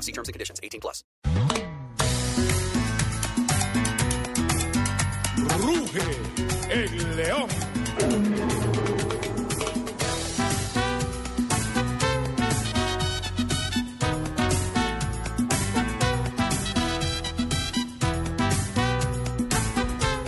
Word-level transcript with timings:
law. 0.00 0.06
See 0.06 0.12
terms 0.12 0.28
and 0.28 0.34
conditions. 0.34 0.60
18 0.62 0.80
plus. 0.80 1.04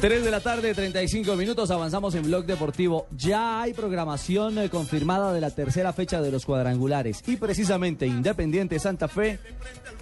3 0.03 0.25
de 0.25 0.33
la 0.33 0.41
tarde, 0.41 0.75
35 0.75 1.37
minutos, 1.37 1.71
avanzamos 1.71 2.17
en 2.17 2.25
Blog 2.25 2.45
Deportivo. 2.45 3.07
Ya 3.17 3.63
hay 3.63 3.73
programación 3.73 4.59
eh, 4.59 4.69
confirmada 4.69 5.33
de 5.33 5.41
la 5.41 5.53
tercera 5.53 5.93
fecha 5.93 6.21
de 6.21 6.33
los 6.33 6.45
cuadrangulares 6.45 7.23
y 7.25 7.37
precisamente 7.37 8.05
Independiente 8.05 8.81
Santa 8.81 9.07
Fe 9.07 9.39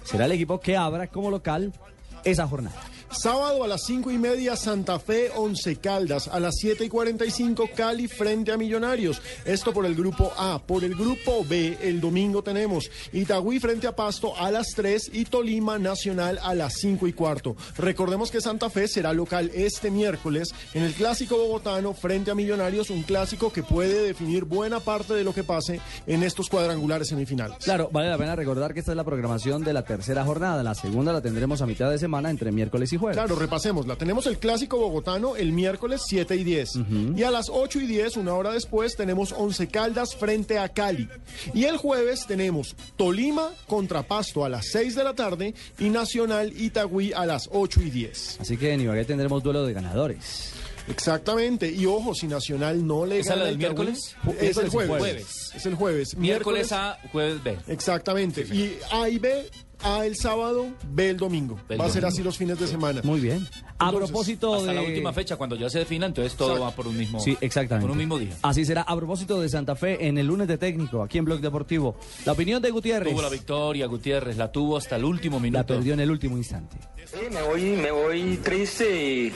será 0.03 0.25
el 0.25 0.31
equipo 0.31 0.59
que 0.59 0.75
abra 0.75 1.05
como 1.05 1.29
local 1.29 1.71
esa 2.23 2.47
jornada. 2.47 2.81
Sábado 3.11 3.65
a 3.65 3.67
las 3.67 3.83
5 3.87 4.09
y 4.11 4.17
media 4.17 4.55
Santa 4.55 4.97
Fe, 4.97 5.31
Once 5.35 5.75
Caldas. 5.75 6.29
A 6.29 6.39
las 6.39 6.55
7 6.59 6.85
y 6.85 6.89
45 6.89 7.69
Cali 7.75 8.07
frente 8.07 8.53
a 8.53 8.57
Millonarios. 8.57 9.21
Esto 9.43 9.73
por 9.73 9.85
el 9.85 9.95
grupo 9.95 10.31
A. 10.37 10.59
Por 10.65 10.85
el 10.85 10.95
grupo 10.95 11.45
B, 11.47 11.77
el 11.81 11.99
domingo 11.99 12.41
tenemos 12.41 12.89
Itagüí 13.11 13.59
frente 13.59 13.85
a 13.87 13.95
Pasto 13.95 14.37
a 14.37 14.49
las 14.49 14.67
3 14.75 15.11
y 15.13 15.25
Tolima 15.25 15.77
Nacional 15.77 16.39
a 16.41 16.55
las 16.55 16.75
5 16.75 17.05
y 17.05 17.13
cuarto. 17.13 17.57
Recordemos 17.77 18.31
que 18.31 18.39
Santa 18.39 18.69
Fe 18.69 18.87
será 18.87 19.11
local 19.11 19.51
este 19.53 19.91
miércoles 19.91 20.55
en 20.73 20.83
el 20.83 20.93
Clásico 20.93 21.37
Bogotano 21.37 21.93
frente 21.93 22.31
a 22.31 22.35
Millonarios, 22.35 22.89
un 22.89 23.03
clásico 23.03 23.51
que 23.51 23.61
puede 23.61 24.03
definir 24.03 24.45
buena 24.45 24.79
parte 24.79 25.13
de 25.13 25.25
lo 25.25 25.33
que 25.33 25.43
pase 25.43 25.81
en 26.07 26.23
estos 26.23 26.47
cuadrangulares 26.47 27.09
semifinales. 27.09 27.57
Claro, 27.57 27.89
vale 27.91 28.09
la 28.09 28.17
pena 28.17 28.37
recordar 28.37 28.73
que 28.73 28.79
esta 28.79 28.93
es 28.93 28.97
la 28.97 29.03
programación 29.03 29.65
de 29.65 29.73
la 29.73 29.83
tercera 29.83 30.23
jornada. 30.23 30.63
La 30.63 30.75
segunda 30.75 31.11
la 31.11 31.21
tendremos 31.21 31.61
a 31.61 31.65
mitad 31.65 31.89
de 31.89 31.99
semana 31.99 32.29
entre 32.29 32.53
miércoles 32.53 32.93
y 32.93 33.00
jueves. 33.01 33.17
Claro, 33.17 33.35
repasémosla. 33.35 33.97
Tenemos 33.97 34.25
el 34.27 34.37
clásico 34.37 34.77
bogotano 34.77 35.35
el 35.35 35.51
miércoles 35.51 36.01
7 36.07 36.35
y 36.37 36.43
10. 36.45 36.69
Y 37.17 37.23
a 37.23 37.31
las 37.31 37.49
8 37.49 37.81
y 37.81 37.87
10, 37.87 38.15
una 38.15 38.33
hora 38.35 38.53
después, 38.53 38.95
tenemos 38.95 39.33
Once 39.33 39.67
Caldas 39.67 40.15
frente 40.15 40.57
a 40.57 40.69
Cali. 40.69 41.09
Y 41.53 41.65
el 41.65 41.75
jueves 41.77 42.25
tenemos 42.25 42.75
Tolima 42.95 43.51
contra 43.67 44.03
Pasto 44.03 44.45
a 44.45 44.49
las 44.49 44.67
6 44.71 44.95
de 44.95 45.03
la 45.03 45.13
tarde 45.13 45.53
y 45.79 45.89
Nacional 45.89 46.53
Itagüí 46.55 47.11
a 47.11 47.25
las 47.25 47.49
8 47.51 47.81
y 47.81 47.89
10. 47.89 48.37
Así 48.39 48.55
que 48.55 48.71
en 48.71 48.79
Ibagué 48.81 49.03
tendremos 49.03 49.43
duelo 49.43 49.65
de 49.65 49.73
ganadores. 49.73 50.53
Exactamente. 50.87 51.71
Y 51.71 51.85
ojo, 51.85 52.13
si 52.13 52.27
Nacional 52.27 52.85
no 52.85 53.05
le 53.05 53.19
¿Esa 53.19 53.31
gana 53.35 53.43
la 53.43 53.49
del 53.51 53.55
a 53.55 53.57
Itagüí- 53.57 53.59
miércoles? 53.59 54.15
Es 54.39 54.57
el 54.57 54.63
Miércoles 54.63 54.71
jueves. 54.71 54.97
jueves. 54.99 55.51
Es 55.55 55.65
el 55.65 55.75
jueves. 55.75 56.17
Miércoles 56.17 56.71
A, 56.71 56.97
jueves 57.11 57.43
B. 57.43 57.57
Exactamente. 57.67 58.41
Y 58.41 58.77
A 58.91 59.07
y 59.09 59.17
B, 59.19 59.45
A 59.83 60.05
el 60.05 60.15
sábado, 60.15 60.67
B 60.91 61.09
el 61.09 61.17
domingo. 61.17 61.59
El 61.69 61.79
Va 61.81 61.85
a 61.85 61.87
ser 61.89 62.01
domingo. 62.01 62.07
así 62.09 62.23
los 62.23 62.37
fines 62.37 62.59
de 62.59 62.67
semana. 62.67 63.01
Muy 63.03 63.19
bien. 63.19 63.47
A 63.79 63.85
Entonces, 63.89 64.09
propósito 64.11 64.53
Hasta 64.53 64.67
de... 64.69 64.73
la 64.75 64.81
última 64.83 65.11
fecha, 65.11 65.35
cuando 65.37 65.55
ya 65.55 65.69
se 65.71 65.79
defina, 65.79 66.05
entonces 66.05 66.35
todo 66.35 66.49
Exacto. 66.49 66.65
va 66.65 66.71
por 66.75 66.87
un 66.87 66.97
mismo 66.97 67.19
Sí, 67.19 67.35
exactamente. 67.41 67.85
Por 67.87 67.91
un 67.91 67.97
mismo 67.97 68.19
día. 68.19 68.35
Así 68.43 68.63
será. 68.63 68.83
A 68.83 68.95
propósito 68.95 69.41
de 69.41 69.49
Santa 69.49 69.75
Fe, 69.75 70.07
en 70.07 70.19
el 70.19 70.27
lunes 70.27 70.47
de 70.47 70.57
técnico, 70.59 71.01
aquí 71.01 71.17
en 71.17 71.25
Blog 71.25 71.39
Deportivo, 71.41 71.95
la 72.25 72.33
opinión 72.33 72.61
de 72.61 72.69
Gutiérrez. 72.69 73.11
Tuvo 73.11 73.23
la 73.23 73.29
victoria, 73.29 73.87
Gutiérrez, 73.87 74.37
la 74.37 74.51
tuvo 74.51 74.77
hasta 74.77 74.97
el 74.97 75.03
último 75.05 75.37
La 75.37 75.41
minuto. 75.43 75.65
perdió 75.65 75.93
en 75.95 75.99
el 76.01 76.11
último 76.11 76.37
instante. 76.37 76.77
Sí, 77.05 77.17
me 77.31 77.41
voy, 77.41 77.61
me 77.71 77.89
voy 77.91 78.37
triste 78.43 78.85
y, 79.27 79.33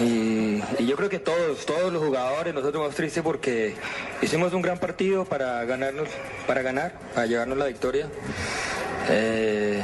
y, 0.00 0.62
y 0.78 0.86
yo 0.86 0.96
creo 0.96 1.08
que 1.08 1.18
todos, 1.18 1.64
todos 1.66 1.92
los 1.92 2.02
jugadores, 2.02 2.54
nosotros 2.54 2.82
vamos 2.82 2.94
tristes 2.94 3.22
porque 3.22 3.74
hicimos 4.22 4.52
un 4.52 4.62
gran 4.62 4.78
partido 4.78 5.24
para 5.24 5.64
ganarnos, 5.64 6.08
para 6.46 6.62
ganar, 6.62 6.92
para 7.14 7.26
llevarnos 7.26 7.58
la 7.58 7.66
victoria. 7.66 8.08
Eh, 9.08 9.82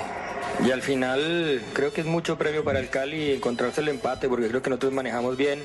y 0.64 0.70
al 0.72 0.82
final 0.82 1.62
creo 1.72 1.92
que 1.92 2.02
es 2.02 2.06
mucho 2.06 2.36
premio 2.36 2.64
para 2.64 2.80
el 2.80 2.90
Cali 2.90 3.32
encontrarse 3.32 3.80
el 3.80 3.88
empate 3.88 4.28
porque 4.28 4.48
creo 4.48 4.60
que 4.62 4.70
nosotros 4.70 4.92
manejamos 4.92 5.36
bien, 5.36 5.62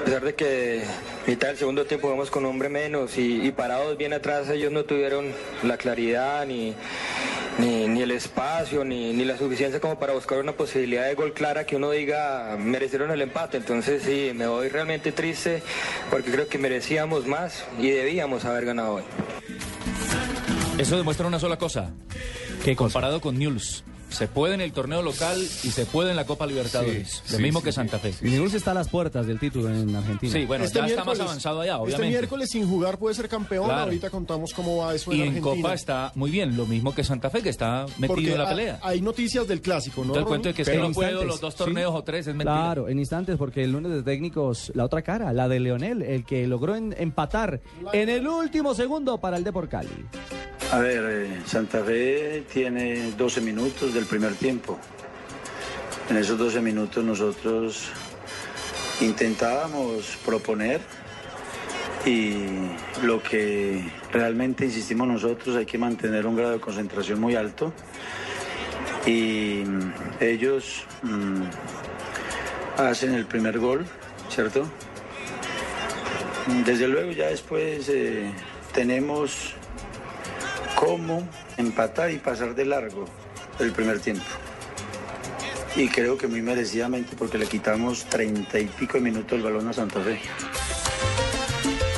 a 0.00 0.04
pesar 0.04 0.24
de 0.24 0.34
que 0.34 0.82
mitad 1.26 1.48
del 1.48 1.56
segundo 1.56 1.84
tiempo 1.84 2.08
jugamos 2.08 2.30
con 2.30 2.44
hombre 2.44 2.68
menos 2.68 3.18
y 3.18 3.52
parados 3.52 3.96
bien 3.96 4.12
atrás 4.12 4.48
ellos 4.48 4.72
no 4.72 4.84
tuvieron 4.84 5.32
la 5.62 5.76
claridad 5.76 6.44
ni, 6.46 6.74
ni, 7.58 7.88
ni 7.88 8.02
el 8.02 8.10
espacio, 8.10 8.84
ni, 8.84 9.12
ni 9.12 9.24
la 9.24 9.36
suficiencia 9.38 9.80
como 9.80 9.98
para 9.98 10.12
buscar 10.12 10.38
una 10.38 10.52
posibilidad 10.52 11.06
de 11.06 11.14
gol 11.14 11.32
clara 11.32 11.64
que 11.64 11.76
uno 11.76 11.90
diga 11.90 12.56
merecieron 12.58 13.10
el 13.10 13.22
empate. 13.22 13.56
Entonces 13.56 14.02
sí, 14.02 14.32
me 14.34 14.46
voy 14.46 14.68
realmente 14.68 15.12
triste 15.12 15.62
porque 16.10 16.30
creo 16.30 16.48
que 16.48 16.58
merecíamos 16.58 17.26
más 17.26 17.64
y 17.78 17.90
debíamos 17.90 18.44
haber 18.44 18.66
ganado 18.66 18.94
hoy. 18.94 19.02
Eso 20.78 20.96
demuestra 20.96 21.26
una 21.26 21.38
sola 21.38 21.56
cosa. 21.56 21.90
Que 22.64 22.76
comparado 22.76 23.20
con 23.20 23.38
News, 23.38 23.84
se 24.08 24.28
puede 24.28 24.54
en 24.54 24.60
el 24.60 24.72
torneo 24.72 25.02
local 25.02 25.38
y 25.40 25.70
se 25.70 25.84
puede 25.86 26.10
en 26.10 26.16
la 26.16 26.24
Copa 26.24 26.46
Libertadores. 26.46 27.22
lo 27.32 27.38
mismo 27.38 27.62
que 27.62 27.72
Santa 27.72 27.98
Fe. 27.98 28.14
Y 28.22 28.30
Newell's 28.30 28.54
está 28.54 28.70
a 28.70 28.74
las 28.74 28.88
puertas 28.88 29.26
del 29.26 29.38
título 29.38 29.68
en 29.68 29.94
Argentina. 29.94 30.32
Sí, 30.32 30.44
bueno, 30.46 30.64
Este 30.64 30.78
ya 30.78 30.86
está 30.86 31.04
más 31.04 31.18
avanzado 31.20 31.60
allá, 31.60 31.72
Este 31.72 31.82
obviamente. 31.84 32.08
miércoles 32.08 32.50
sin 32.50 32.68
jugar 32.68 32.98
puede 32.98 33.14
ser 33.14 33.28
campeón. 33.28 33.66
Claro. 33.66 33.82
Ahorita 33.82 34.10
contamos 34.10 34.52
cómo 34.54 34.78
va 34.78 34.94
eso 34.94 35.10
en 35.12 35.18
y 35.18 35.20
en 35.22 35.28
Argentina. 35.28 35.56
Copa 35.56 35.74
está 35.74 36.12
muy 36.14 36.30
bien, 36.30 36.56
lo 36.56 36.66
mismo 36.66 36.94
que 36.94 37.04
Santa 37.04 37.30
Fe, 37.30 37.42
que 37.42 37.48
está 37.50 37.86
metido 37.98 38.06
Porque 38.14 38.32
en 38.32 38.38
la 38.38 38.48
pelea. 38.48 38.78
hay 38.82 39.00
noticias 39.00 39.46
del 39.48 39.60
clásico, 39.60 40.04
¿no? 40.04 40.14
Ronnie? 40.14 40.26
cuento 40.28 40.48
de 40.48 40.54
que 40.54 40.62
es 40.62 40.68
que 40.68 40.78
no 40.78 40.92
puedo 40.92 41.24
los 41.24 41.40
dos 41.40 41.54
sí. 41.54 41.58
torneos 41.58 41.94
o 41.94 42.02
tres 42.02 42.26
es 42.26 42.34
mentira. 42.34 42.54
Claro, 42.56 42.88
en 42.88 42.98
instantes, 42.98 43.36
porque 43.36 43.64
el 43.64 43.72
lunes 43.72 43.92
de 43.92 44.02
técnicos, 44.02 44.70
la 44.74 44.84
otra 44.84 45.02
cara, 45.02 45.32
la 45.32 45.48
de 45.48 45.60
Leonel, 45.60 46.02
el 46.02 46.24
que 46.24 46.46
logró 46.46 46.76
en- 46.76 46.94
empatar 46.98 47.60
en 47.92 48.08
el 48.08 48.26
último 48.26 48.74
segundo 48.74 49.18
para 49.18 49.36
el 49.36 49.44
Depor 49.44 49.68
Cali. 49.68 49.88
A 50.72 50.78
ver, 50.80 51.04
eh, 51.08 51.42
Santa 51.46 51.84
Fe 51.84 52.44
tiene 52.52 53.12
12 53.12 53.40
minutos 53.40 53.94
del 53.94 54.04
primer 54.04 54.34
tiempo. 54.34 54.76
En 56.10 56.16
esos 56.16 56.36
12 56.36 56.60
minutos 56.60 57.04
nosotros 57.04 57.84
intentábamos 59.00 60.18
proponer 60.24 60.80
y 62.04 62.34
lo 63.04 63.22
que 63.22 63.84
realmente 64.12 64.64
insistimos 64.64 65.06
nosotros 65.06 65.54
hay 65.56 65.66
que 65.66 65.78
mantener 65.78 66.26
un 66.26 66.34
grado 66.34 66.52
de 66.52 66.60
concentración 66.60 67.20
muy 67.20 67.36
alto 67.36 67.72
y 69.06 69.62
mm, 69.64 69.92
ellos 70.20 70.84
mm, 71.02 71.42
hacen 72.76 73.14
el 73.14 73.26
primer 73.26 73.60
gol, 73.60 73.86
¿cierto? 74.28 74.66
Desde 76.64 76.88
luego 76.88 77.12
ya 77.12 77.28
después 77.28 77.88
eh, 77.88 78.32
tenemos 78.72 79.54
cómo 80.76 81.26
empatar 81.56 82.12
y 82.12 82.18
pasar 82.18 82.54
de 82.54 82.64
largo 82.64 83.06
el 83.58 83.72
primer 83.72 83.98
tiempo. 83.98 84.24
Y 85.74 85.88
creo 85.88 86.16
que 86.16 86.28
muy 86.28 86.40
merecidamente 86.40 87.16
porque 87.16 87.36
le 87.36 87.46
quitamos 87.46 88.04
treinta 88.04 88.58
y 88.58 88.66
pico 88.66 88.98
de 88.98 89.04
minutos 89.04 89.32
el 89.32 89.42
balón 89.42 89.68
a 89.68 89.72
Santa 89.72 90.00
Fe. 90.00 90.20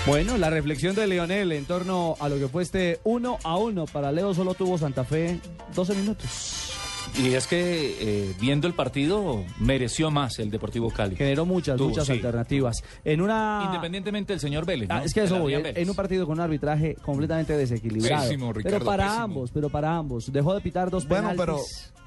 Bueno, 0.07 0.39
la 0.39 0.49
reflexión 0.49 0.95
de 0.95 1.07
Leonel 1.07 1.53
en 1.53 1.67
torno 1.67 2.17
a 2.19 2.29
lo 2.31 2.39
que 2.39 2.49
fue 2.49 2.63
este 2.63 2.99
1 3.05 3.39
a 3.45 3.57
1 3.59 3.85
para 3.87 4.11
Leo 4.11 4.33
solo 4.33 4.55
tuvo 4.55 4.79
Santa 4.79 5.05
Fe 5.05 5.39
12 5.75 5.95
minutos. 5.95 6.78
Y 7.17 7.35
es 7.35 7.47
que 7.47 7.97
eh, 8.01 8.35
viendo 8.41 8.67
el 8.67 8.75
partido 8.75 9.45
mereció 9.59 10.11
más 10.11 10.39
el 10.39 10.51
Deportivo 10.51 10.91
Cali. 10.91 11.17
Generó 11.17 11.45
muchas, 11.47 11.77
Tuvo, 11.77 11.89
muchas 11.89 12.07
sí. 12.07 12.13
alternativas. 12.13 12.83
En 13.05 13.21
una 13.21 13.63
Independientemente 13.67 14.33
del 14.35 14.41
señor 14.41 14.67
Vélez. 14.67 14.89
Ah, 14.91 14.99
¿no? 15.01 15.05
es 15.05 15.13
que 15.15 15.25
eso 15.25 15.39
voy, 15.39 15.55
en, 15.55 15.89
un 15.91 15.97
partido 15.97 16.27
con 16.27 16.35
un 16.35 16.41
arbitraje 16.41 16.95
completamente 16.97 17.57
desequilibrado. 17.57 18.25
Pésimo, 18.25 18.53
pero 18.53 18.59
Ricardo, 18.67 18.85
para 18.87 19.05
pésimo. 19.07 19.25
ambos, 19.25 19.51
pero 19.53 19.69
para 19.71 19.97
ambos. 19.97 20.33
Dejó 20.33 20.55
de 20.55 20.61
pitar 20.61 20.91
dos 20.91 21.07
Bueno, 21.09 21.31
penaltis. 21.31 21.45
pero 21.45 21.59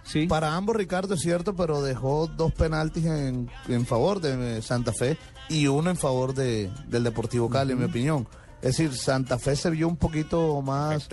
Sí. 0.03 0.25
para 0.27 0.55
ambos, 0.55 0.75
Ricardo, 0.75 1.13
es 1.13 1.21
cierto, 1.21 1.55
pero 1.55 1.81
dejó 1.83 2.25
dos 2.27 2.51
penaltis 2.53 3.05
en, 3.05 3.49
en 3.67 3.85
favor 3.85 4.19
de 4.19 4.57
eh, 4.57 4.61
Santa 4.63 4.93
Fe 4.93 5.15
y 5.47 5.67
uno 5.67 5.91
en 5.91 5.95
favor 5.97 6.33
de, 6.33 6.71
del 6.87 7.03
Deportivo 7.03 7.49
Cali, 7.49 7.73
en 7.73 7.79
mi 7.79 7.85
opinión. 7.85 8.27
Es 8.61 8.77
decir, 8.77 8.93
Santa 8.95 9.39
Fe 9.39 9.55
se 9.55 9.69
vio 9.71 9.87
un 9.87 9.97
poquito 9.97 10.61
más 10.61 11.07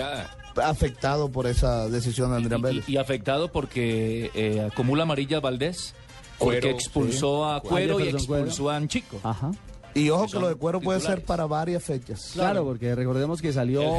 afectado 0.62 1.30
por 1.30 1.46
esa 1.46 1.88
decisión 1.88 2.30
de 2.30 2.36
Andrea 2.36 2.58
Y- 2.58 2.62
Vélez. 2.62 2.88
Y, 2.88 2.92
y 2.92 2.96
afectado 2.98 3.50
porque 3.50 4.30
eh, 4.34 4.60
acumula 4.70 5.04
amarilla 5.04 5.40
Valdés, 5.40 5.94
porque 6.38 6.60
Cuero, 6.60 6.76
expulsó 6.76 7.48
a. 7.48 7.60
Cuero 7.62 8.00
y 8.00 8.04
Cuero. 8.04 8.18
expulsó 8.18 8.70
a 8.70 8.76
Anchico. 8.76 9.20
Ajá. 9.22 9.50
Y 9.94 10.10
ojo 10.10 10.26
que 10.28 10.38
lo 10.38 10.48
de 10.48 10.54
cuero 10.54 10.80
puede 10.80 11.00
ser 11.00 11.24
para 11.24 11.46
varias 11.46 11.82
fechas. 11.82 12.30
Claro, 12.34 12.62
porque 12.64 12.94
recordemos 12.94 13.40
que 13.40 13.52
salió 13.52 13.98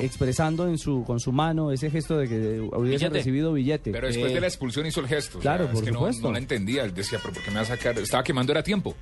expresando 0.00 0.66
en 0.68 0.76
su 0.78 1.04
con 1.04 1.20
su 1.20 1.32
mano 1.32 1.70
ese 1.70 1.90
gesto 1.90 2.18
de 2.18 2.28
que 2.28 2.60
hubiese 2.60 2.80
Billete. 3.06 3.14
recibido 3.14 3.52
billete. 3.52 3.92
Pero 3.92 4.08
después 4.08 4.32
Eh, 4.32 4.34
de 4.34 4.40
la 4.40 4.48
expulsión 4.48 4.84
hizo 4.84 5.00
el 5.00 5.06
gesto. 5.06 5.38
o 5.38 5.40
claro, 5.40 5.64
sea, 5.64 5.72
por 5.72 5.82
es 5.82 5.86
que 5.88 5.92
no-. 5.92 6.10
No, 6.20 6.32
la 6.32 6.38
entendía. 6.38 6.82
Él 6.84 6.92
decía, 6.92 7.18
pero 7.22 7.32
¿por 7.32 7.42
qué 7.44 7.50
me 7.50 7.56
va 7.56 7.62
a 7.62 7.66
sacar? 7.66 7.96
Estaba 7.98 8.22
quemando, 8.24 8.52
era 8.52 8.62
tiempo. 8.62 8.94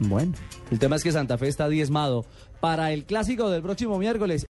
Bueno, 0.00 0.32
el 0.70 0.78
tema 0.78 0.96
es 0.96 1.02
que 1.02 1.12
Santa 1.12 1.38
Fe 1.38 1.48
está 1.48 1.68
diezmado 1.68 2.24
para 2.60 2.92
el 2.92 3.04
clásico 3.04 3.50
del 3.50 3.62
próximo 3.62 3.98
miércoles. 3.98 4.42